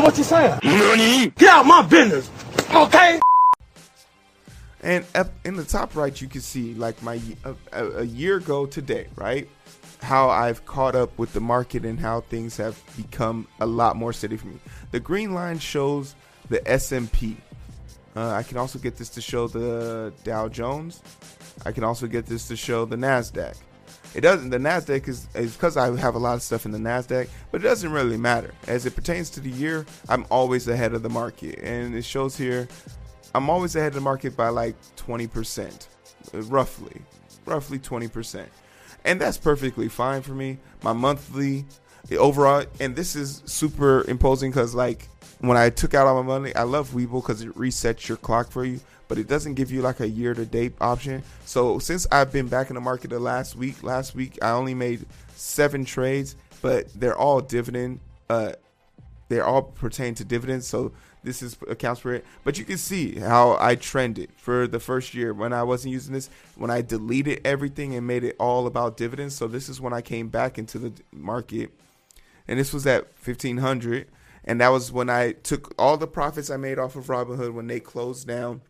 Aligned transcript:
So 0.00 0.04
what 0.04 0.16
you 0.16 0.24
saying? 0.24 0.60
Money. 0.64 1.30
Get 1.36 1.50
out 1.50 1.66
my 1.66 1.82
business, 1.82 2.30
okay? 2.74 3.20
And 4.80 5.04
up 5.14 5.30
in 5.44 5.56
the 5.56 5.64
top 5.64 5.94
right, 5.94 6.18
you 6.18 6.26
can 6.26 6.40
see 6.40 6.72
like 6.72 7.02
my 7.02 7.20
a, 7.70 7.86
a 7.98 8.04
year 8.04 8.38
ago 8.38 8.64
today, 8.64 9.08
right? 9.14 9.46
How 10.00 10.30
I've 10.30 10.64
caught 10.64 10.94
up 10.94 11.18
with 11.18 11.34
the 11.34 11.40
market 11.40 11.84
and 11.84 12.00
how 12.00 12.22
things 12.22 12.56
have 12.56 12.82
become 12.96 13.46
a 13.60 13.66
lot 13.66 13.94
more 13.94 14.14
steady 14.14 14.38
for 14.38 14.46
me. 14.46 14.58
The 14.90 15.00
green 15.00 15.34
line 15.34 15.58
shows 15.58 16.14
the 16.48 16.66
S&P. 16.66 17.36
Uh, 18.16 18.30
I 18.30 18.42
can 18.42 18.56
also 18.56 18.78
get 18.78 18.96
this 18.96 19.10
to 19.10 19.20
show 19.20 19.48
the 19.48 20.14
Dow 20.24 20.48
Jones. 20.48 21.02
I 21.66 21.72
can 21.72 21.84
also 21.84 22.06
get 22.06 22.24
this 22.24 22.48
to 22.48 22.56
show 22.56 22.86
the 22.86 22.96
Nasdaq. 22.96 23.54
It 24.14 24.22
doesn't. 24.22 24.50
The 24.50 24.58
Nasdaq 24.58 25.08
is 25.08 25.26
because 25.34 25.76
I 25.76 25.96
have 25.96 26.16
a 26.16 26.18
lot 26.18 26.34
of 26.34 26.42
stuff 26.42 26.66
in 26.66 26.72
the 26.72 26.78
Nasdaq, 26.78 27.28
but 27.50 27.60
it 27.60 27.64
doesn't 27.64 27.92
really 27.92 28.16
matter 28.16 28.52
as 28.66 28.84
it 28.84 28.96
pertains 28.96 29.30
to 29.30 29.40
the 29.40 29.50
year. 29.50 29.86
I'm 30.08 30.26
always 30.30 30.66
ahead 30.66 30.94
of 30.94 31.02
the 31.02 31.08
market, 31.08 31.60
and 31.60 31.94
it 31.94 32.04
shows 32.04 32.36
here. 32.36 32.66
I'm 33.34 33.48
always 33.48 33.76
ahead 33.76 33.88
of 33.88 33.94
the 33.94 34.00
market 34.00 34.36
by 34.36 34.48
like 34.48 34.74
20%, 34.96 35.86
roughly, 36.32 37.02
roughly 37.46 37.78
20%, 37.78 38.46
and 39.04 39.20
that's 39.20 39.38
perfectly 39.38 39.88
fine 39.88 40.22
for 40.22 40.34
me. 40.34 40.58
My 40.82 40.92
monthly, 40.92 41.64
the 42.08 42.18
overall, 42.18 42.64
and 42.80 42.96
this 42.96 43.14
is 43.14 43.42
super 43.46 44.04
imposing 44.08 44.50
because 44.50 44.74
like 44.74 45.08
when 45.38 45.56
I 45.56 45.70
took 45.70 45.94
out 45.94 46.08
all 46.08 46.20
my 46.20 46.26
money, 46.26 46.54
I 46.56 46.64
love 46.64 46.90
Webull 46.90 47.22
because 47.22 47.42
it 47.42 47.54
resets 47.54 48.08
your 48.08 48.16
clock 48.16 48.50
for 48.50 48.64
you 48.64 48.80
but 49.10 49.18
it 49.18 49.26
doesn't 49.26 49.54
give 49.54 49.72
you 49.72 49.82
like 49.82 49.98
a 49.98 50.08
year 50.08 50.34
to 50.34 50.46
date 50.46 50.72
option. 50.80 51.24
So 51.44 51.80
since 51.80 52.06
I've 52.12 52.32
been 52.32 52.46
back 52.46 52.70
in 52.70 52.76
the 52.76 52.80
market 52.80 53.10
the 53.10 53.18
last 53.18 53.56
week, 53.56 53.82
last 53.82 54.14
week 54.14 54.38
I 54.40 54.50
only 54.52 54.72
made 54.72 55.04
seven 55.34 55.84
trades, 55.84 56.36
but 56.62 56.88
they're 56.94 57.18
all 57.18 57.40
dividend. 57.40 57.98
Uh, 58.28 58.52
they're 59.28 59.44
all 59.44 59.62
pertain 59.62 60.14
to 60.14 60.24
dividends. 60.24 60.68
So 60.68 60.92
this 61.24 61.42
is 61.42 61.56
accounts 61.66 62.00
for 62.00 62.14
it. 62.14 62.24
But 62.44 62.56
you 62.56 62.64
can 62.64 62.78
see 62.78 63.18
how 63.18 63.56
I 63.58 63.74
trended 63.74 64.30
for 64.36 64.68
the 64.68 64.78
first 64.78 65.12
year 65.12 65.34
when 65.34 65.52
I 65.52 65.64
wasn't 65.64 65.92
using 65.92 66.14
this. 66.14 66.30
When 66.54 66.70
I 66.70 66.80
deleted 66.80 67.40
everything 67.44 67.96
and 67.96 68.06
made 68.06 68.22
it 68.22 68.36
all 68.38 68.68
about 68.68 68.96
dividends. 68.96 69.34
So 69.34 69.48
this 69.48 69.68
is 69.68 69.80
when 69.80 69.92
I 69.92 70.02
came 70.02 70.28
back 70.28 70.56
into 70.56 70.78
the 70.78 70.92
market, 71.10 71.72
and 72.46 72.60
this 72.60 72.72
was 72.72 72.86
at 72.86 73.12
fifteen 73.18 73.56
hundred. 73.56 74.06
And 74.44 74.60
that 74.60 74.68
was 74.68 74.92
when 74.92 75.10
I 75.10 75.32
took 75.32 75.74
all 75.78 75.96
the 75.96 76.06
profits 76.06 76.48
I 76.48 76.56
made 76.56 76.78
off 76.78 76.94
of 76.94 77.08
Robinhood 77.08 77.52
when 77.52 77.66
they 77.66 77.80
closed 77.80 78.26
down 78.26 78.62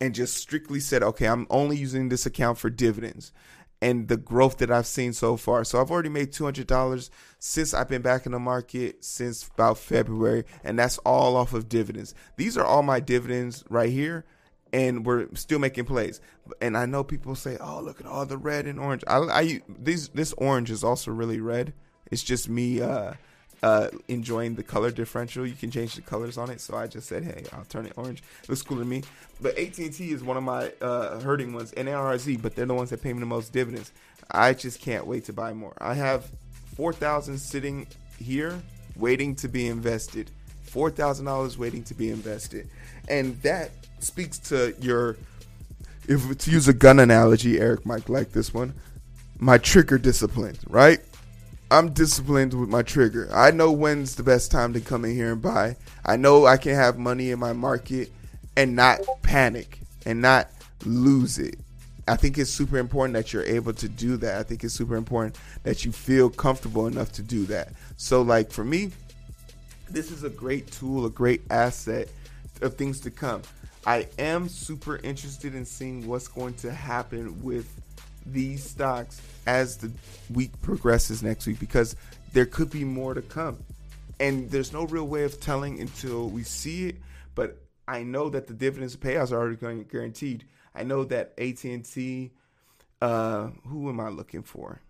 and 0.00 0.14
just 0.14 0.36
strictly 0.36 0.80
said, 0.80 1.02
okay, 1.02 1.26
I'm 1.26 1.46
only 1.50 1.76
using 1.76 2.08
this 2.08 2.26
account 2.26 2.58
for 2.58 2.70
dividends 2.70 3.32
and 3.82 4.06
the 4.06 4.16
growth 4.16 4.58
that 4.58 4.70
I've 4.70 4.86
seen 4.86 5.12
so 5.12 5.36
far. 5.36 5.64
So 5.64 5.80
I've 5.80 5.90
already 5.90 6.08
made 6.08 6.32
$200 6.32 7.10
since 7.40 7.74
I've 7.74 7.88
been 7.88 8.00
back 8.00 8.24
in 8.24 8.32
the 8.32 8.38
market 8.38 9.04
since 9.04 9.48
about 9.48 9.76
February, 9.76 10.44
and 10.62 10.78
that's 10.78 10.98
all 10.98 11.36
off 11.36 11.52
of 11.52 11.68
dividends. 11.68 12.14
These 12.36 12.56
are 12.56 12.64
all 12.64 12.84
my 12.84 13.00
dividends 13.00 13.64
right 13.68 13.90
here, 13.90 14.24
and 14.72 15.04
we're 15.04 15.26
still 15.34 15.58
making 15.58 15.86
plays. 15.86 16.20
And 16.60 16.78
I 16.78 16.86
know 16.86 17.02
people 17.02 17.34
say, 17.34 17.56
"Oh, 17.60 17.80
look 17.80 18.00
at 18.00 18.06
all 18.06 18.24
the 18.24 18.38
red 18.38 18.66
and 18.66 18.78
orange." 18.78 19.02
I, 19.08 19.18
I 19.18 19.62
these 19.68 20.08
this 20.10 20.32
orange 20.34 20.70
is 20.70 20.84
also 20.84 21.10
really 21.10 21.40
red. 21.40 21.74
It's 22.10 22.22
just 22.22 22.48
me 22.48 22.80
uh, 22.80 23.14
uh, 23.62 23.88
enjoying 24.08 24.54
the 24.54 24.62
color 24.62 24.90
differential. 24.90 25.46
You 25.46 25.54
can 25.54 25.70
change 25.70 25.94
the 25.94 26.02
colors 26.02 26.36
on 26.36 26.50
it. 26.50 26.60
So 26.60 26.76
I 26.76 26.86
just 26.86 27.08
said, 27.08 27.24
hey, 27.24 27.44
I'll 27.52 27.64
turn 27.64 27.86
it 27.86 27.92
orange. 27.96 28.22
Looks 28.48 28.62
cool 28.62 28.78
to 28.78 28.84
me. 28.84 29.02
But 29.40 29.58
AT&T 29.58 30.10
is 30.10 30.22
one 30.22 30.36
of 30.36 30.42
my 30.42 30.72
uh, 30.80 31.20
hurting 31.20 31.52
ones, 31.52 31.72
and 31.72 31.88
NRZ, 31.88 32.42
but 32.42 32.54
they're 32.54 32.66
the 32.66 32.74
ones 32.74 32.90
that 32.90 33.02
pay 33.02 33.12
me 33.12 33.20
the 33.20 33.26
most 33.26 33.52
dividends. 33.52 33.92
I 34.30 34.54
just 34.54 34.80
can't 34.80 35.06
wait 35.06 35.24
to 35.26 35.32
buy 35.32 35.52
more. 35.52 35.74
I 35.78 35.94
have 35.94 36.30
4,000 36.76 37.38
sitting 37.38 37.86
here 38.18 38.60
waiting 38.96 39.34
to 39.36 39.48
be 39.48 39.68
invested. 39.68 40.30
$4,000 40.66 41.56
waiting 41.56 41.84
to 41.84 41.94
be 41.94 42.10
invested. 42.10 42.68
And 43.08 43.40
that 43.42 43.70
speaks 43.98 44.38
to 44.38 44.74
your, 44.80 45.16
if 46.08 46.38
to 46.38 46.50
use 46.50 46.68
a 46.68 46.72
gun 46.72 46.98
analogy, 46.98 47.60
Eric 47.60 47.84
might 47.84 48.08
like 48.08 48.32
this 48.32 48.54
one, 48.54 48.74
my 49.38 49.58
trigger 49.58 49.98
discipline, 49.98 50.56
right? 50.68 51.00
I'm 51.72 51.94
disciplined 51.94 52.52
with 52.52 52.68
my 52.68 52.82
trigger. 52.82 53.30
I 53.32 53.50
know 53.50 53.72
when's 53.72 54.16
the 54.16 54.22
best 54.22 54.50
time 54.50 54.74
to 54.74 54.80
come 54.82 55.06
in 55.06 55.14
here 55.14 55.32
and 55.32 55.40
buy. 55.40 55.76
I 56.04 56.16
know 56.16 56.44
I 56.44 56.58
can 56.58 56.74
have 56.74 56.98
money 56.98 57.30
in 57.30 57.38
my 57.38 57.54
market 57.54 58.12
and 58.58 58.76
not 58.76 59.00
panic 59.22 59.80
and 60.04 60.20
not 60.20 60.50
lose 60.84 61.38
it. 61.38 61.58
I 62.06 62.16
think 62.16 62.36
it's 62.36 62.50
super 62.50 62.76
important 62.76 63.14
that 63.14 63.32
you're 63.32 63.44
able 63.44 63.72
to 63.72 63.88
do 63.88 64.18
that. 64.18 64.38
I 64.38 64.42
think 64.42 64.64
it's 64.64 64.74
super 64.74 64.96
important 64.96 65.38
that 65.62 65.82
you 65.82 65.92
feel 65.92 66.28
comfortable 66.28 66.88
enough 66.88 67.10
to 67.12 67.22
do 67.22 67.46
that. 67.46 67.72
So, 67.96 68.20
like 68.20 68.50
for 68.50 68.64
me, 68.64 68.90
this 69.88 70.10
is 70.10 70.24
a 70.24 70.30
great 70.30 70.70
tool, 70.70 71.06
a 71.06 71.10
great 71.10 71.40
asset 71.48 72.08
of 72.60 72.74
things 72.76 73.00
to 73.00 73.10
come. 73.10 73.40
I 73.86 74.08
am 74.18 74.46
super 74.46 74.98
interested 74.98 75.54
in 75.54 75.64
seeing 75.64 76.06
what's 76.06 76.28
going 76.28 76.52
to 76.56 76.70
happen 76.70 77.42
with 77.42 77.66
these 78.26 78.64
stocks 78.64 79.20
as 79.46 79.76
the 79.78 79.90
week 80.32 80.60
progresses 80.60 81.22
next 81.22 81.46
week 81.46 81.58
because 81.58 81.96
there 82.32 82.46
could 82.46 82.70
be 82.70 82.84
more 82.84 83.14
to 83.14 83.22
come. 83.22 83.58
And 84.20 84.50
there's 84.50 84.72
no 84.72 84.84
real 84.84 85.06
way 85.06 85.24
of 85.24 85.40
telling 85.40 85.80
until 85.80 86.28
we 86.28 86.42
see 86.44 86.88
it. 86.88 86.96
But 87.34 87.58
I 87.88 88.02
know 88.02 88.30
that 88.30 88.46
the 88.46 88.54
dividends 88.54 88.96
payouts 88.96 89.32
are 89.32 89.38
already 89.38 89.84
guaranteed. 89.84 90.44
I 90.74 90.84
know 90.84 91.04
that 91.04 91.34
AT 91.38 91.64
and 91.64 91.84
T. 91.84 92.32
Uh, 93.00 93.48
who 93.66 93.88
am 93.88 93.98
I 93.98 94.08
looking 94.10 94.42
for? 94.42 94.80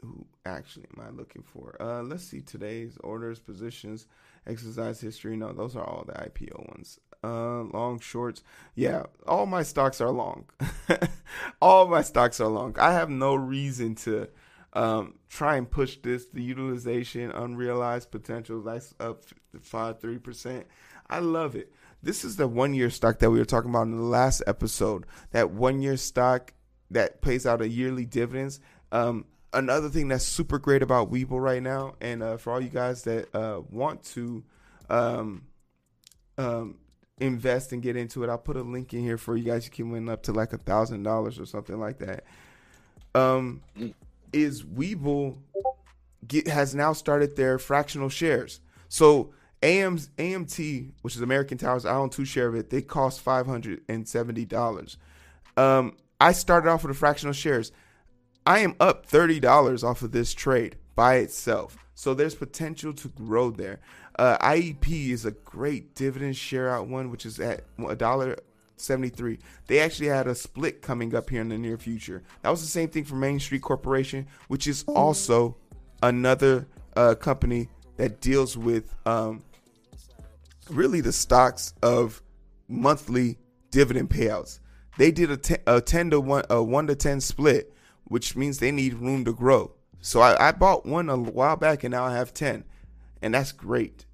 Who 0.00 0.26
actually 0.46 0.86
am 0.96 1.04
I 1.04 1.10
looking 1.10 1.42
for? 1.42 1.76
Uh, 1.80 2.02
let's 2.02 2.22
see 2.22 2.40
today's 2.40 2.96
orders, 3.02 3.40
positions, 3.40 4.06
exercise 4.46 5.00
history. 5.00 5.36
No, 5.36 5.52
those 5.52 5.74
are 5.74 5.84
all 5.84 6.04
the 6.06 6.12
IPO 6.12 6.68
ones. 6.68 7.00
Uh, 7.22 7.62
long 7.64 7.98
shorts. 7.98 8.44
Yeah, 8.74 9.04
all 9.26 9.46
my 9.46 9.64
stocks 9.64 10.00
are 10.00 10.10
long. 10.10 10.44
all 11.60 11.88
my 11.88 12.02
stocks 12.02 12.40
are 12.40 12.46
long. 12.46 12.76
I 12.78 12.92
have 12.92 13.10
no 13.10 13.34
reason 13.34 13.96
to 13.96 14.28
um, 14.72 15.14
try 15.28 15.56
and 15.56 15.68
push 15.68 15.98
this. 16.02 16.26
The 16.26 16.42
utilization, 16.42 17.32
unrealized 17.32 18.12
potential, 18.12 18.62
that's 18.62 18.94
up 19.00 19.24
five 19.60 20.00
three 20.00 20.18
percent. 20.18 20.66
I 21.10 21.18
love 21.18 21.56
it. 21.56 21.72
This 22.02 22.24
is 22.24 22.36
the 22.36 22.46
one 22.46 22.74
year 22.74 22.90
stock 22.90 23.18
that 23.18 23.30
we 23.30 23.38
were 23.38 23.44
talking 23.44 23.70
about 23.70 23.82
in 23.82 23.96
the 23.96 24.02
last 24.02 24.42
episode. 24.46 25.04
That 25.32 25.50
one 25.50 25.82
year 25.82 25.96
stock 25.96 26.52
that 26.90 27.20
pays 27.20 27.46
out 27.46 27.60
a 27.60 27.68
yearly 27.68 28.04
dividends. 28.04 28.60
Um, 28.92 29.24
another 29.52 29.88
thing 29.88 30.08
that's 30.08 30.24
super 30.24 30.58
great 30.58 30.82
about 30.82 31.10
Webull 31.10 31.42
right 31.42 31.62
now, 31.62 31.94
and 32.00 32.22
uh, 32.22 32.36
for 32.36 32.52
all 32.52 32.60
you 32.60 32.68
guys 32.68 33.02
that 33.02 33.34
uh, 33.34 33.62
want 33.68 34.04
to 34.04 34.44
um, 34.88 35.42
um, 36.36 36.76
invest 37.20 37.72
and 37.72 37.82
get 37.82 37.96
into 37.96 38.24
it, 38.24 38.30
I'll 38.30 38.38
put 38.38 38.56
a 38.56 38.62
link 38.62 38.94
in 38.94 39.00
here 39.02 39.18
for 39.18 39.36
you 39.36 39.44
guys. 39.44 39.64
You 39.64 39.70
can 39.70 39.90
win 39.90 40.08
up 40.08 40.22
to 40.24 40.32
like 40.32 40.52
a 40.52 40.58
thousand 40.58 41.02
dollars 41.02 41.38
or 41.38 41.46
something 41.46 41.78
like 41.78 41.98
that. 41.98 42.24
Um, 43.14 43.62
is 44.32 44.62
Webull 44.62 45.38
get 46.26 46.48
has 46.48 46.74
now 46.74 46.92
started 46.92 47.36
their 47.36 47.58
fractional 47.58 48.08
shares. 48.08 48.60
So 48.88 49.32
AM's 49.62 50.10
AMT, 50.18 50.92
which 51.02 51.16
is 51.16 51.22
American 51.22 51.58
Towers, 51.58 51.84
I 51.84 51.94
own 51.94 52.10
two 52.10 52.24
share 52.24 52.48
of 52.48 52.54
it. 52.54 52.70
They 52.70 52.82
cost 52.82 53.20
five 53.20 53.46
hundred 53.46 53.82
and 53.88 54.06
seventy 54.06 54.44
dollars. 54.44 54.96
Um, 55.56 55.96
I 56.20 56.32
started 56.32 56.68
off 56.68 56.82
with 56.84 56.92
the 56.92 56.98
fractional 56.98 57.32
shares. 57.32 57.72
I 58.46 58.60
am 58.60 58.76
up 58.80 59.06
thirty 59.06 59.40
dollars 59.40 59.82
off 59.82 60.02
of 60.02 60.12
this 60.12 60.34
trade 60.34 60.76
by 60.94 61.16
itself. 61.16 61.76
So 61.98 62.14
there's 62.14 62.36
potential 62.36 62.92
to 62.92 63.08
grow 63.08 63.50
there. 63.50 63.80
Uh, 64.16 64.38
IEP 64.38 65.10
is 65.10 65.24
a 65.24 65.32
great 65.32 65.96
dividend 65.96 66.36
share 66.36 66.70
out 66.70 66.86
one, 66.86 67.10
which 67.10 67.26
is 67.26 67.40
at 67.40 67.64
a 67.88 67.96
dollar 67.96 68.36
73. 68.76 69.40
They 69.66 69.80
actually 69.80 70.06
had 70.06 70.28
a 70.28 70.34
split 70.36 70.80
coming 70.80 71.12
up 71.16 71.28
here 71.28 71.40
in 71.40 71.48
the 71.48 71.58
near 71.58 71.76
future. 71.76 72.22
That 72.42 72.50
was 72.50 72.60
the 72.60 72.68
same 72.68 72.88
thing 72.88 73.02
for 73.02 73.16
Main 73.16 73.40
Street 73.40 73.62
Corporation, 73.62 74.28
which 74.46 74.68
is 74.68 74.84
also 74.86 75.56
another 76.00 76.68
uh, 76.94 77.16
company 77.16 77.68
that 77.96 78.20
deals 78.20 78.56
with 78.56 78.94
um, 79.04 79.42
really 80.70 81.00
the 81.00 81.12
stocks 81.12 81.74
of 81.82 82.22
monthly 82.68 83.38
dividend 83.72 84.08
payouts. 84.08 84.60
They 84.98 85.10
did 85.10 85.32
a, 85.32 85.36
ten, 85.36 85.58
a 85.66 85.80
10 85.80 86.10
to 86.10 86.20
1 86.20 86.44
a 86.48 86.62
1 86.62 86.86
to 86.86 86.94
10 86.94 87.20
split, 87.20 87.74
which 88.04 88.36
means 88.36 88.58
they 88.58 88.70
need 88.70 88.94
room 88.94 89.24
to 89.24 89.32
grow. 89.32 89.72
So 90.00 90.20
I, 90.20 90.48
I 90.48 90.52
bought 90.52 90.86
one 90.86 91.08
a 91.08 91.16
while 91.16 91.56
back 91.56 91.84
and 91.84 91.92
now 91.92 92.04
I 92.04 92.14
have 92.14 92.32
10. 92.32 92.64
And 93.20 93.34
that's 93.34 93.52
great. 93.52 94.06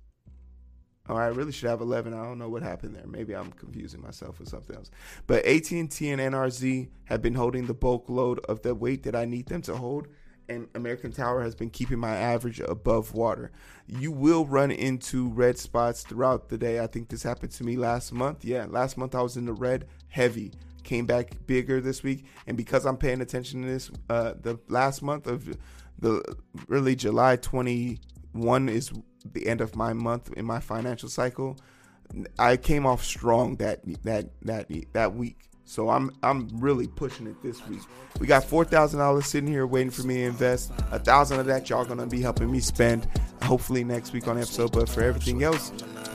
Oh, 1.07 1.17
I 1.17 1.27
really 1.27 1.53
should 1.53 1.69
have 1.69 1.83
11. 1.83 2.15
I 2.15 2.25
don't 2.25 2.39
know 2.39 2.49
what 2.49 2.63
happened 2.63 2.97
there. 2.97 3.07
Maybe 3.07 3.37
I'm 3.37 3.53
confusing 3.53 4.01
myself 4.01 4.39
with 4.39 4.49
something 4.49 4.75
else. 4.75 4.91
But 5.27 5.45
AT&T 5.45 5.77
and 5.79 5.91
NRZ 5.91 6.89
have 7.05 7.21
been 7.21 7.35
holding 7.35 7.67
the 7.67 7.75
bulk 7.75 8.09
load 8.09 8.39
of 8.49 8.63
the 8.63 8.75
weight 8.75 9.03
that 9.03 9.15
I 9.15 9.27
need 9.27 9.47
them 9.47 9.61
to 9.63 9.77
hold, 9.77 10.09
and 10.49 10.69
American 10.75 11.13
Tower 11.13 11.43
has 11.43 11.55
been 11.55 11.69
keeping 11.69 11.99
my 11.99 12.17
average 12.17 12.59
above 12.61 13.13
water. 13.13 13.51
You 13.87 14.13
will 14.13 14.47
run 14.47 14.71
into 14.71 15.29
red 15.29 15.59
spots 15.59 16.03
throughout 16.05 16.49
the 16.49 16.57
day. 16.57 16.81
I 16.81 16.87
think 16.87 17.11
this 17.11 17.23
happened 17.23 17.53
to 17.53 17.65
me 17.65 17.77
last 17.77 18.11
month. 18.11 18.43
Yeah, 18.43 18.65
last 18.67 18.97
month 18.97 19.15
I 19.15 19.21
was 19.21 19.37
in 19.37 19.45
the 19.45 19.53
red 19.53 19.87
heavy. 20.09 20.53
Came 20.85 21.07
back 21.07 21.47
bigger 21.47 21.81
this 21.81 22.03
week, 22.03 22.27
and 22.47 22.57
because 22.57 22.87
I'm 22.87 22.97
paying 22.97 23.21
attention 23.21 23.63
to 23.63 23.69
this, 23.69 23.91
uh, 24.09 24.35
the 24.41 24.61
last 24.69 25.03
month 25.03 25.27
of 25.27 25.57
the 25.99 26.23
really 26.69 26.95
July 26.95 27.37
21 27.37 28.69
is 28.69 28.93
the 29.33 29.47
end 29.47 29.61
of 29.61 29.75
my 29.75 29.93
month 29.93 30.33
in 30.35 30.45
my 30.45 30.61
financial 30.61 31.09
cycle. 31.09 31.59
I 32.39 32.57
came 32.57 32.87
off 32.87 33.03
strong 33.03 33.57
that 33.57 33.81
that 34.03 34.31
that 34.43 34.71
that 34.93 35.15
week. 35.15 35.51
So 35.65 35.89
I'm 35.89 36.11
I'm 36.23 36.49
really 36.53 36.87
pushing 36.87 37.27
it 37.27 37.43
this 37.43 37.67
week. 37.67 37.81
We 38.21 38.27
got 38.27 38.45
four 38.45 38.65
thousand 38.65 39.01
dollars 39.01 39.27
sitting 39.27 39.49
here 39.49 39.67
waiting 39.67 39.91
for 39.91 40.03
me 40.03 40.17
to 40.17 40.25
invest. 40.25 40.73
A 40.93 40.99
thousand 40.99 41.41
of 41.41 41.47
that 41.47 41.71
y'all 41.71 41.85
gonna 41.85 42.07
be 42.07 42.21
helping 42.21 42.51
me 42.53 42.61
spend. 42.61 43.09
Hopefully 43.43 43.85
next 43.85 44.13
week 44.13 44.29
on 44.29 44.37
episode. 44.37 44.73
But 44.73 44.89
for 44.89 45.03
everything 45.03 45.43
else, 45.43 45.73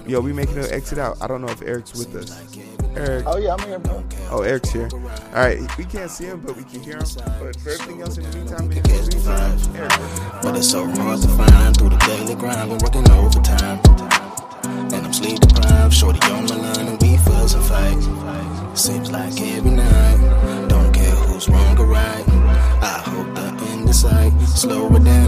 yo, 0.07 0.19
we 0.19 0.33
making 0.33 0.59
an 0.59 0.71
exit 0.71 0.99
out. 0.99 1.17
I 1.21 1.27
don't 1.27 1.41
know 1.41 1.49
if 1.49 1.61
Eric's 1.63 1.95
with 1.95 2.15
us. 2.15 2.29
Eric. 2.95 3.23
Oh 3.27 3.37
yeah, 3.37 3.53
I'm 3.53 3.67
here, 3.67 3.79
bro. 3.79 4.03
Oh, 4.31 4.41
Eric's 4.41 4.71
here. 4.71 4.89
All 4.93 4.99
right, 5.33 5.77
we 5.77 5.85
can't 5.85 6.09
see 6.09 6.25
him, 6.25 6.41
but 6.41 6.55
we 6.55 6.63
can 6.63 6.81
hear 6.81 6.97
him. 6.97 7.05
But 7.39 7.55
for 7.59 7.69
everything 7.69 8.01
else 8.01 8.17
in 8.17 8.29
the 8.29 8.37
meantime, 8.37 8.71
in 8.71 8.81
the 8.81 9.09
meantime, 9.13 9.75
Eric. 9.75 10.41
But 10.41 10.57
it's 10.57 10.69
so 10.69 10.85
hard 10.85 11.21
to 11.21 11.27
find 11.29 11.77
through 11.77 11.89
the 11.89 11.97
daily 11.97 12.35
grind. 12.35 12.69
We're 12.69 12.79
working 12.79 13.09
overtime. 13.11 13.79
And 14.63 15.05
I'm 15.05 15.13
sleep 15.13 15.39
deprived. 15.39 15.93
Shorty 15.93 16.19
on 16.31 16.45
my 16.45 16.55
line 16.55 16.87
and 16.87 17.01
we 17.01 17.17
fuss 17.17 17.53
and 17.53 17.63
fight. 17.65 18.77
Seems 18.77 19.11
like 19.11 19.39
every 19.41 19.71
night. 19.71 20.67
Don't 20.67 20.91
care 20.93 21.15
who's 21.15 21.47
wrong 21.47 21.77
or 21.77 21.85
right. 21.85 22.27
I 22.27 23.03
hope 23.05 23.35
the 23.35 23.65
end 23.71 23.89
is 23.89 24.01
sight. 24.01 24.31
Slow 24.41 24.87
it 24.95 25.03
down 25.03 25.19